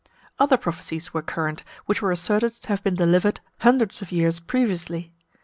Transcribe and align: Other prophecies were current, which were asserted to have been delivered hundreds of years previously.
Other 0.39 0.57
prophecies 0.57 1.13
were 1.13 1.21
current, 1.21 1.63
which 1.85 2.01
were 2.01 2.11
asserted 2.11 2.55
to 2.55 2.69
have 2.69 2.81
been 2.81 2.95
delivered 2.95 3.39
hundreds 3.59 4.01
of 4.01 4.11
years 4.11 4.39
previously. 4.39 5.11